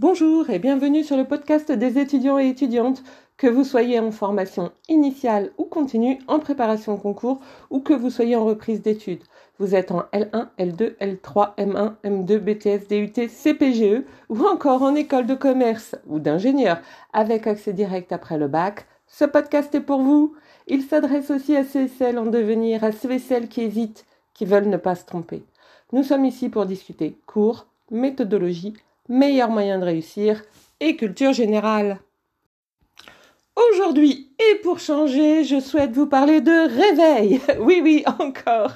[0.00, 3.02] Bonjour et bienvenue sur le podcast des étudiants et étudiantes,
[3.36, 7.40] que vous soyez en formation initiale ou continue, en préparation concours
[7.70, 9.24] ou que vous soyez en reprise d'études.
[9.58, 15.26] Vous êtes en L1, L2, L3, M1, M2, BTS, DUT, CPGE ou encore en école
[15.26, 16.78] de commerce ou d'ingénieur
[17.12, 18.86] avec accès direct après le bac.
[19.08, 20.36] Ce podcast est pour vous.
[20.68, 24.06] Il s'adresse aussi à ceux et celles en devenir, à ceux et celles qui hésitent,
[24.32, 25.42] qui veulent ne pas se tromper.
[25.92, 28.74] Nous sommes ici pour discuter cours, méthodologie,
[29.08, 30.42] meilleurs moyens de réussir
[30.80, 31.98] et culture générale.
[33.56, 37.40] Aujourd'hui, et pour changer, je souhaite vous parler de réveil.
[37.60, 38.72] Oui, oui, encore.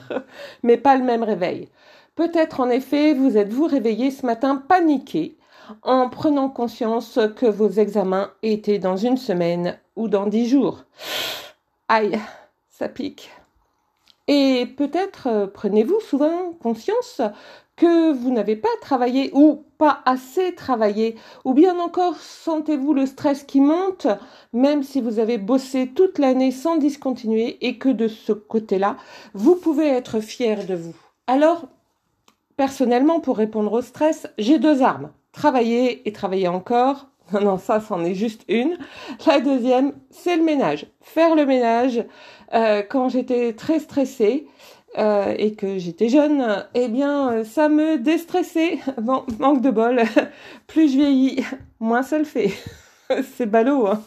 [0.63, 1.69] Mais pas le même réveil.
[2.15, 5.39] Peut-être en effet vous êtes-vous réveillé ce matin paniqué
[5.83, 10.85] en prenant conscience que vos examens étaient dans une semaine ou dans dix jours.
[11.89, 12.19] Aïe,
[12.69, 13.31] ça pique.
[14.35, 17.21] Et peut-être euh, prenez-vous souvent conscience
[17.77, 23.43] que vous n'avez pas travaillé ou pas assez travaillé, ou bien encore sentez-vous le stress
[23.43, 24.07] qui monte,
[24.55, 28.97] même si vous avez bossé toute l'année sans discontinuer et que de ce côté-là,
[29.35, 30.97] vous pouvez être fier de vous.
[31.27, 31.67] Alors,
[32.57, 35.11] personnellement, pour répondre au stress, j'ai deux armes.
[35.33, 37.09] Travailler et travailler encore.
[37.41, 38.77] Non, ça, c'en est juste une.
[39.27, 40.87] La deuxième, c'est le ménage.
[41.01, 42.05] Faire le ménage
[42.55, 44.47] euh, quand j'étais très stressée
[44.99, 48.79] euh, et que j'étais jeune, eh bien, ça me déstressait.
[49.01, 50.03] Bon, manque de bol.
[50.67, 51.45] Plus je vieillis,
[51.81, 52.53] moins ça le fait.
[53.37, 54.03] c'est ballot, hein.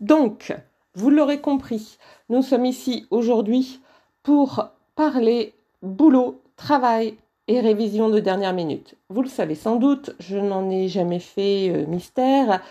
[0.00, 0.54] Donc,
[0.94, 3.80] vous l'aurez compris, nous sommes ici aujourd'hui
[4.22, 7.16] pour parler boulot, travail
[7.48, 8.94] et révision de dernière minute.
[9.08, 12.62] Vous le savez sans doute, je n'en ai jamais fait euh, mystère.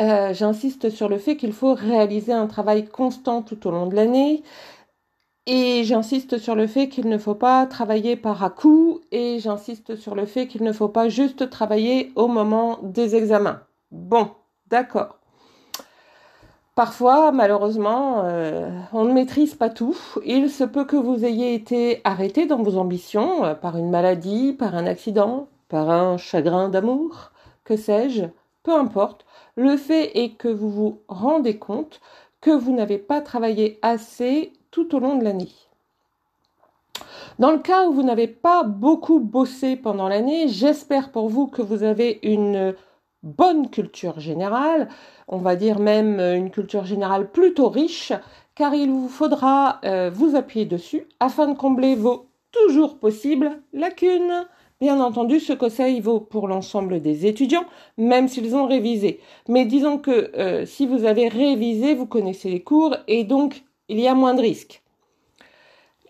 [0.00, 3.96] Euh, J'insiste sur le fait qu'il faut réaliser un travail constant tout au long de
[3.96, 4.42] l'année.
[5.46, 10.14] Et j'insiste sur le fait qu'il ne faut pas travailler par à-coup et j'insiste sur
[10.14, 13.60] le fait qu'il ne faut pas juste travailler au moment des examens.
[13.90, 14.30] Bon,
[14.68, 15.21] d'accord.
[16.74, 19.96] Parfois, malheureusement, euh, on ne maîtrise pas tout.
[20.24, 24.54] Il se peut que vous ayez été arrêté dans vos ambitions euh, par une maladie,
[24.54, 27.32] par un accident, par un chagrin d'amour,
[27.64, 28.24] que sais-je,
[28.62, 29.26] peu importe.
[29.54, 32.00] Le fait est que vous vous rendez compte
[32.40, 35.52] que vous n'avez pas travaillé assez tout au long de l'année.
[37.38, 41.60] Dans le cas où vous n'avez pas beaucoup bossé pendant l'année, j'espère pour vous que
[41.60, 42.74] vous avez une
[43.22, 44.88] bonne culture générale,
[45.28, 48.12] on va dire même une culture générale plutôt riche,
[48.54, 54.46] car il vous faudra euh, vous appuyer dessus afin de combler vos toujours possibles lacunes.
[54.80, 57.64] Bien entendu, ce conseil vaut pour l'ensemble des étudiants,
[57.96, 59.20] même s'ils ont révisé.
[59.48, 64.00] Mais disons que euh, si vous avez révisé, vous connaissez les cours et donc il
[64.00, 64.81] y a moins de risques.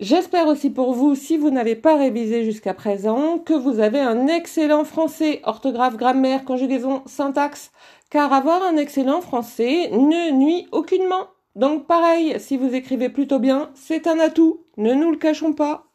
[0.03, 4.27] J'espère aussi pour vous, si vous n'avez pas révisé jusqu'à présent, que vous avez un
[4.27, 7.71] excellent français, orthographe, grammaire, conjugaison, syntaxe,
[8.11, 11.29] car avoir un excellent français ne nuit aucunement.
[11.55, 15.87] Donc pareil, si vous écrivez plutôt bien, c'est un atout, ne nous le cachons pas.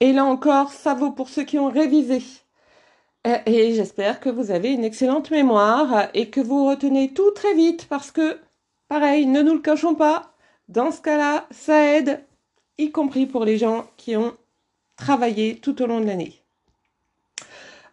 [0.00, 2.20] Et là encore, ça vaut pour ceux qui ont révisé.
[3.46, 7.86] Et j'espère que vous avez une excellente mémoire et que vous retenez tout très vite
[7.88, 8.40] parce que,
[8.88, 10.34] pareil, ne nous le cachons pas,
[10.68, 12.24] dans ce cas-là, ça aide,
[12.78, 14.34] y compris pour les gens qui ont
[14.96, 16.42] travaillé tout au long de l'année.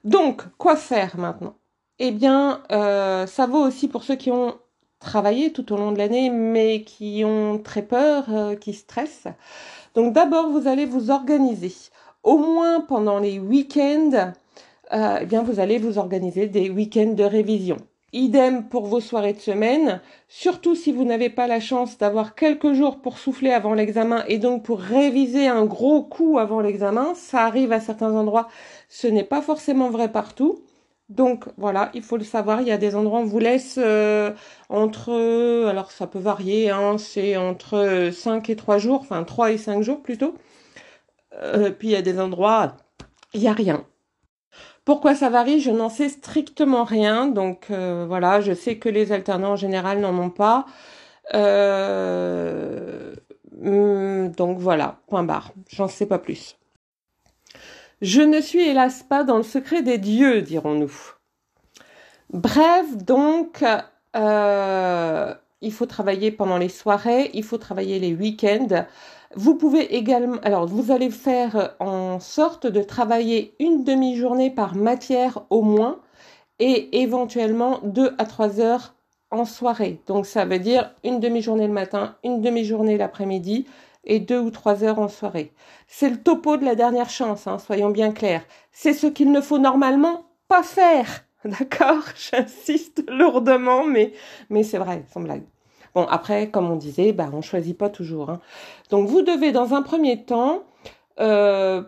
[0.04, 1.56] Donc, quoi faire maintenant?
[2.00, 4.56] Eh bien, euh, ça vaut aussi pour ceux qui ont
[5.00, 9.28] travaillé tout au long de l'année, mais qui ont très peur, euh, qui stressent.
[9.94, 11.74] Donc d'abord, vous allez vous organiser.
[12.24, 14.34] Au moins pendant les week-ends,
[14.94, 17.78] euh, eh bien, vous allez vous organiser des week-ends de révision.
[18.16, 20.00] Idem pour vos soirées de semaine,
[20.30, 24.38] surtout si vous n'avez pas la chance d'avoir quelques jours pour souffler avant l'examen et
[24.38, 27.14] donc pour réviser un gros coup avant l'examen.
[27.14, 28.48] Ça arrive à certains endroits,
[28.88, 30.62] ce n'est pas forcément vrai partout.
[31.10, 33.78] Donc voilà, il faut le savoir, il y a des endroits où on vous laisse
[33.78, 34.32] euh,
[34.70, 39.58] entre, alors ça peut varier, hein, c'est entre 5 et 3 jours, enfin 3 et
[39.58, 40.36] 5 jours plutôt.
[41.34, 42.78] Euh, puis il y a des endroits,
[43.34, 43.86] il n'y a rien.
[44.86, 47.28] Pourquoi ça varie Je n'en sais strictement rien.
[47.28, 50.66] Donc euh, voilà, je sais que les alternants en général n'en ont pas.
[51.34, 53.16] Euh,
[53.60, 55.52] hmm, donc voilà, point barre.
[55.70, 56.58] J'en sais pas plus.
[58.02, 60.94] Je ne suis hélas pas dans le secret des dieux, dirons-nous.
[62.32, 63.64] Bref, donc,
[64.16, 68.86] euh, il faut travailler pendant les soirées, il faut travailler les week-ends.
[69.38, 75.44] Vous pouvez également, alors vous allez faire en sorte de travailler une demi-journée par matière
[75.50, 76.00] au moins
[76.60, 78.96] et éventuellement deux à trois heures
[79.32, 80.02] en soirée.
[80.08, 83.68] Donc ça veut dire une demi-journée le matin, une demi-journée l'après-midi
[84.06, 85.52] et deux ou trois heures en soirée.
[85.88, 88.46] C'est le topo de la dernière chance, hein, soyons bien clairs.
[88.72, 91.26] C'est ce qu'il ne faut normalement pas faire.
[91.46, 92.04] D'accord?
[92.16, 94.14] J'insiste lourdement, mais,
[94.50, 95.44] mais c'est vrai, sans blague.
[95.96, 98.30] Bon, après, comme on disait, bah, on choisit pas toujours.
[98.30, 98.42] Hein.
[98.92, 100.64] Donc, vous devez, dans un premier temps,
[101.22, 101.82] euh,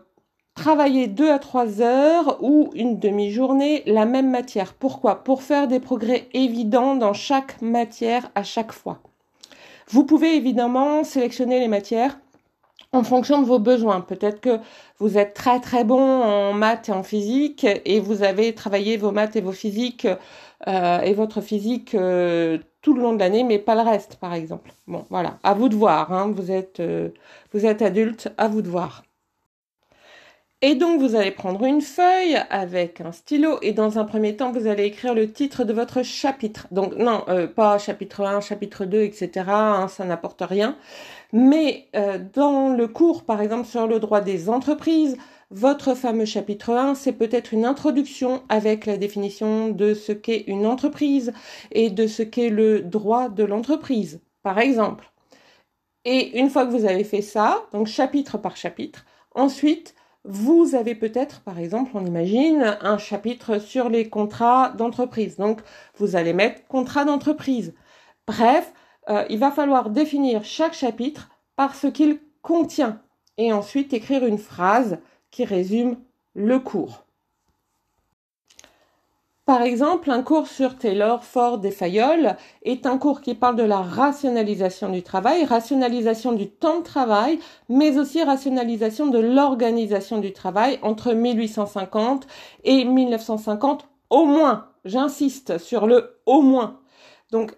[0.56, 4.74] travailler deux à trois heures ou une demi-journée la même matière.
[4.74, 5.24] Pourquoi?
[5.24, 9.00] Pour faire des progrès évidents dans chaque matière à chaque fois.
[9.89, 12.18] Vous pouvez évidemment sélectionner les matières
[12.94, 14.01] en fonction de vos besoins.
[14.01, 14.60] Peut-être que
[15.00, 19.12] vous êtes très très bon en maths et en physique et vous avez travaillé vos
[19.12, 20.07] maths et vos physiques
[20.68, 22.57] euh, et votre physique euh,
[22.88, 24.72] tout le long de l'année, mais pas le reste, par exemple.
[24.88, 26.13] Bon, voilà, à vous de voir.
[26.13, 26.31] Hein.
[26.34, 27.10] Vous êtes euh,
[27.51, 29.04] vous êtes adulte, à vous de voir.
[30.62, 34.51] Et donc vous allez prendre une feuille avec un stylo et dans un premier temps
[34.54, 36.68] vous allez écrire le titre de votre chapitre.
[36.72, 37.25] Donc non,
[37.56, 39.45] pas chapitre 1, chapitre 2, etc.
[39.50, 40.78] Hein, ça n'apporte rien.
[41.34, 45.18] Mais euh, dans le cours, par exemple, sur le droit des entreprises,
[45.49, 50.65] votre fameux chapitre 1, c'est peut-être une introduction avec la définition de ce qu'est une
[50.65, 51.31] entreprise
[51.71, 55.11] et de ce qu'est le droit de l'entreprise, par exemple.
[56.03, 59.05] Et une fois que vous avez fait ça, donc chapitre par chapitre,
[59.35, 59.95] ensuite,
[60.25, 65.38] vous avez peut-être, par exemple, on imagine, un chapitre sur les contrats d'entreprise.
[65.38, 65.61] Donc,
[65.95, 67.73] vous allez mettre contrat d'entreprise.
[68.27, 68.73] Bref,
[69.09, 73.01] euh, il va falloir définir chaque chapitre par ce qu'il contient
[73.38, 75.00] et ensuite écrire une phrase
[75.31, 75.97] qui résume
[76.33, 77.07] le cours.
[79.47, 83.63] Par exemple, un cours sur Taylor, Ford et Fayol est un cours qui parle de
[83.63, 87.39] la rationalisation du travail, rationalisation du temps de travail,
[87.69, 92.27] mais aussi rationalisation de l'organisation du travail entre 1850
[92.65, 94.68] et 1950 au moins.
[94.83, 96.81] J'insiste sur le au moins.
[97.31, 97.56] Donc,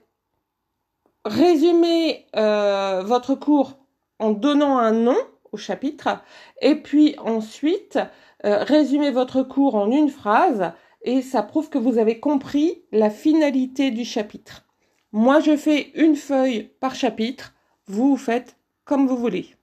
[1.26, 3.80] résumez euh, votre cours
[4.20, 5.18] en donnant un nom
[5.58, 6.24] chapitre
[6.62, 8.00] et puis ensuite
[8.46, 13.10] euh, résumez votre cours en une phrase et ça prouve que vous avez compris la
[13.10, 14.66] finalité du chapitre.
[15.12, 17.54] Moi, je fais une feuille par chapitre,
[17.88, 19.56] vous faites comme vous voulez.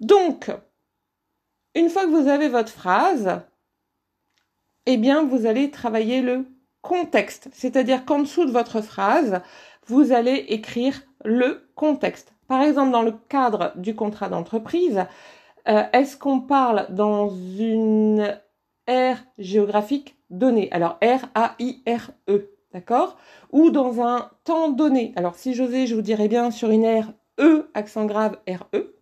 [0.00, 0.50] Donc,
[1.74, 3.40] une fois que vous avez votre phrase,
[4.86, 6.46] eh bien, vous allez travailler le
[6.80, 9.40] contexte, c'est-à-dire qu'en dessous de votre phrase,
[9.86, 12.31] vous allez écrire le contexte.
[12.48, 15.04] Par exemple, dans le cadre du contrat d'entreprise,
[15.68, 18.36] euh, est-ce qu'on parle dans une
[18.86, 20.68] aire géographique donnée?
[20.72, 23.16] Alors R-A-I-R-E, d'accord?
[23.52, 25.12] Ou dans un temps donné?
[25.16, 28.96] Alors si j'osais, je vous dirais bien sur une aire E, accent grave R-E,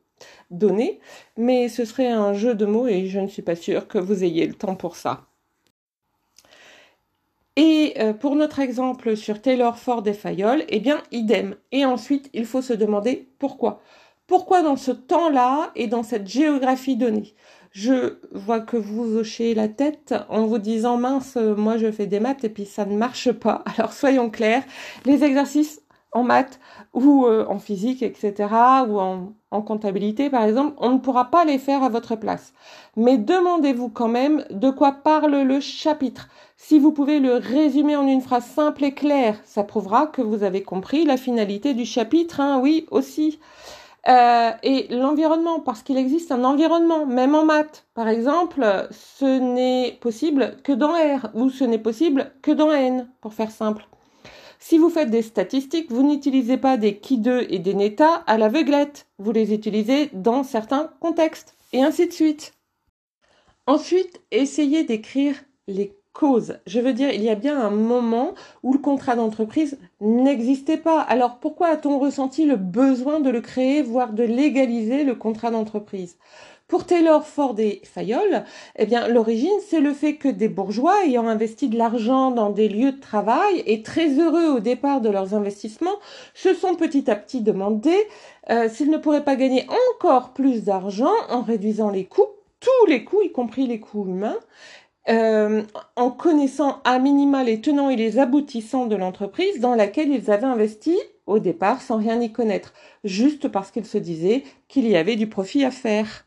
[0.50, 1.00] donné,
[1.36, 4.22] mais ce serait un jeu de mots et je ne suis pas sûre que vous
[4.22, 5.29] ayez le temps pour ça.
[7.56, 11.56] Et euh, pour notre exemple sur Taylor, Ford et Fayol, eh bien, idem.
[11.72, 13.82] Et ensuite, il faut se demander pourquoi.
[14.26, 17.34] Pourquoi dans ce temps-là et dans cette géographie donnée?
[17.72, 22.18] Je vois que vous hochez la tête en vous disant mince, moi je fais des
[22.18, 23.64] maths et puis ça ne marche pas.
[23.76, 24.64] Alors soyons clairs,
[25.04, 25.79] les exercices
[26.12, 26.60] en maths
[26.92, 28.48] ou euh, en physique, etc.,
[28.88, 32.52] ou en, en comptabilité, par exemple, on ne pourra pas les faire à votre place.
[32.96, 36.28] Mais demandez-vous quand même de quoi parle le chapitre.
[36.56, 40.42] Si vous pouvez le résumer en une phrase simple et claire, ça prouvera que vous
[40.42, 43.38] avez compris la finalité du chapitre, hein, oui, aussi.
[44.08, 47.86] Euh, et l'environnement, parce qu'il existe un environnement, même en maths.
[47.94, 53.08] Par exemple, ce n'est possible que dans R, ou ce n'est possible que dans N,
[53.20, 53.86] pour faire simple.
[54.62, 58.36] Si vous faites des statistiques, vous n'utilisez pas des qui 2 et des neta à
[58.36, 59.06] l'aveuglette.
[59.18, 61.56] Vous les utilisez dans certains contextes.
[61.72, 62.52] Et ainsi de suite.
[63.66, 65.34] Ensuite, essayez d'écrire
[65.66, 66.58] les causes.
[66.66, 71.00] Je veux dire, il y a bien un moment où le contrat d'entreprise n'existait pas.
[71.00, 76.18] Alors pourquoi a-t-on ressenti le besoin de le créer, voire de légaliser le contrat d'entreprise?
[76.70, 78.44] Pour Taylor, Ford et Fayol,
[78.76, 82.68] eh bien, l'origine, c'est le fait que des bourgeois ayant investi de l'argent dans des
[82.68, 85.98] lieux de travail et très heureux au départ de leurs investissements,
[86.32, 87.92] se sont petit à petit demandé
[88.50, 92.28] euh, s'ils ne pourraient pas gagner encore plus d'argent en réduisant les coûts,
[92.60, 94.38] tous les coûts, y compris les coûts humains,
[95.08, 95.62] euh,
[95.96, 100.44] en connaissant à minima les tenants et les aboutissants de l'entreprise dans laquelle ils avaient
[100.44, 100.96] investi
[101.26, 105.28] au départ sans rien y connaître, juste parce qu'ils se disaient qu'il y avait du
[105.28, 106.26] profit à faire.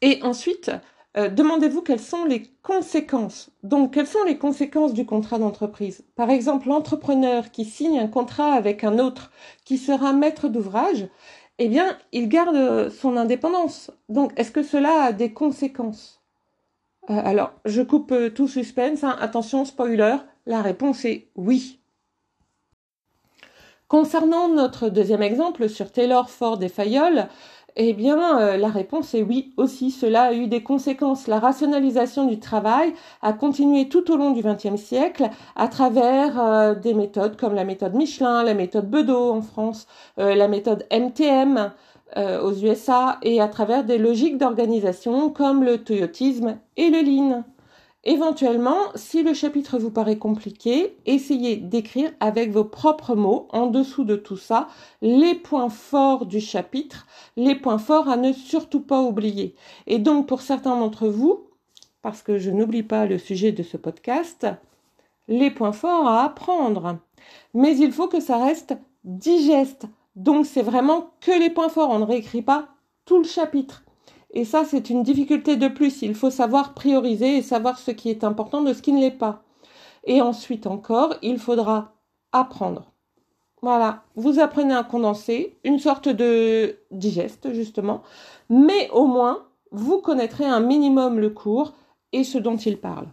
[0.00, 0.70] Et ensuite,
[1.16, 3.50] euh, demandez-vous quelles sont les conséquences.
[3.62, 6.04] Donc, quelles sont les conséquences du contrat d'entreprise?
[6.14, 9.32] Par exemple, l'entrepreneur qui signe un contrat avec un autre
[9.64, 11.08] qui sera maître d'ouvrage,
[11.58, 13.90] eh bien, il garde son indépendance.
[14.08, 16.22] Donc, est-ce que cela a des conséquences?
[17.10, 19.02] Euh, Alors, je coupe euh, tout suspense.
[19.02, 19.16] Hein.
[19.20, 21.80] Attention, spoiler, la réponse est oui.
[23.88, 27.26] Concernant notre deuxième exemple sur Taylor, Ford et Fayol,
[27.80, 29.92] eh bien, euh, la réponse est oui aussi.
[29.92, 31.28] Cela a eu des conséquences.
[31.28, 32.92] La rationalisation du travail
[33.22, 37.62] a continué tout au long du XXe siècle à travers euh, des méthodes comme la
[37.64, 39.86] méthode Michelin, la méthode Bedeau en France,
[40.18, 41.72] euh, la méthode MTM
[42.16, 47.44] aux USA et à travers des logiques d'organisation comme le toyotisme et le lean.
[48.10, 54.04] Éventuellement, si le chapitre vous paraît compliqué, essayez d'écrire avec vos propres mots en dessous
[54.04, 54.68] de tout ça
[55.02, 59.54] les points forts du chapitre, les points forts à ne surtout pas oublier.
[59.86, 61.48] Et donc pour certains d'entre vous,
[62.00, 64.46] parce que je n'oublie pas le sujet de ce podcast,
[65.28, 66.96] les points forts à apprendre.
[67.52, 68.74] Mais il faut que ça reste
[69.04, 69.84] digeste.
[70.16, 72.68] Donc c'est vraiment que les points forts, on ne réécrit pas
[73.04, 73.82] tout le chapitre.
[74.32, 76.02] Et ça, c'est une difficulté de plus.
[76.02, 79.10] Il faut savoir prioriser et savoir ce qui est important de ce qui ne l'est
[79.10, 79.42] pas.
[80.04, 81.94] Et ensuite encore, il faudra
[82.32, 82.92] apprendre.
[83.60, 88.02] Voilà, vous apprenez à condenser, une sorte de digeste justement,
[88.48, 91.74] mais au moins, vous connaîtrez un minimum le cours
[92.12, 93.08] et ce dont il parle.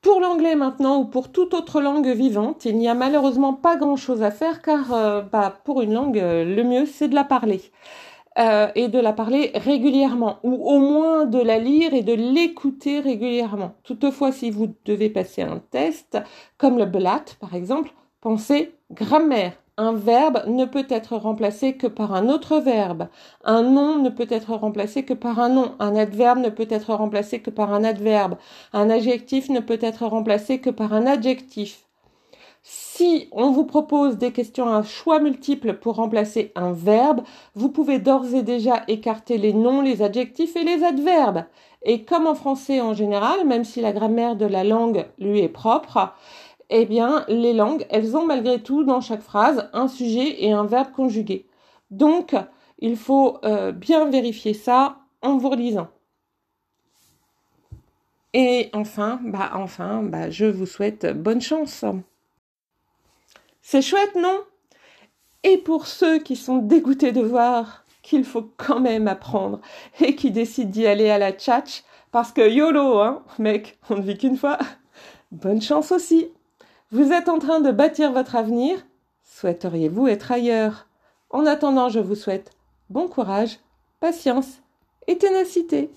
[0.00, 4.22] Pour l'anglais maintenant ou pour toute autre langue vivante, il n'y a malheureusement pas grand-chose
[4.22, 7.62] à faire car euh, bah, pour une langue, euh, le mieux c'est de la parler.
[8.36, 12.98] Euh, et de la parler régulièrement, ou au moins de la lire et de l'écouter
[12.98, 13.74] régulièrement.
[13.84, 16.18] Toutefois, si vous devez passer un test,
[16.58, 19.52] comme le BLAT par exemple, pensez grammaire.
[19.76, 23.08] Un verbe ne peut être remplacé que par un autre verbe.
[23.44, 25.74] Un nom ne peut être remplacé que par un nom.
[25.80, 28.36] Un adverbe ne peut être remplacé que par un adverbe.
[28.72, 31.83] Un adjectif ne peut être remplacé que par un adjectif.
[32.66, 37.20] Si on vous propose des questions à choix multiples pour remplacer un verbe,
[37.54, 41.44] vous pouvez d'ores et déjà écarter les noms, les adjectifs et les adverbes.
[41.82, 45.50] Et comme en français en général, même si la grammaire de la langue lui est
[45.50, 46.14] propre,
[46.70, 50.64] eh bien, les langues, elles ont malgré tout dans chaque phrase un sujet et un
[50.64, 51.44] verbe conjugué.
[51.90, 52.34] Donc,
[52.78, 55.88] il faut euh, bien vérifier ça en vous relisant.
[58.32, 61.84] Et enfin, bah enfin, bah je vous souhaite bonne chance.
[63.66, 64.42] C'est chouette, non?
[65.42, 69.58] Et pour ceux qui sont dégoûtés de voir qu'il faut quand même apprendre
[70.00, 74.02] et qui décident d'y aller à la tchatch, parce que YOLO, hein, mec, on ne
[74.02, 74.58] vit qu'une fois,
[75.32, 76.28] bonne chance aussi.
[76.90, 78.84] Vous êtes en train de bâtir votre avenir,
[79.22, 80.86] souhaiteriez-vous être ailleurs?
[81.30, 82.50] En attendant, je vous souhaite
[82.90, 83.60] bon courage,
[83.98, 84.58] patience
[85.06, 85.90] et ténacité.